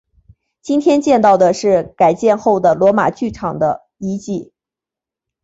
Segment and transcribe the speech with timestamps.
[0.63, 4.51] 今天见到的是改建后的罗马剧场的遗迹。